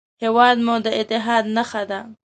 هېواد 0.23 0.57
مو 0.65 0.75
د 0.85 0.87
اتحاد 0.99 1.43
نښه 1.55 1.83
ده 1.89 1.99